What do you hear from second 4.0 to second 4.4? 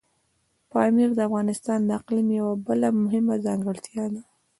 ده.